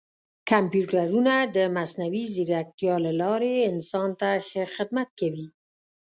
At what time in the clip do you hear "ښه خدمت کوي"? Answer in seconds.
4.47-5.47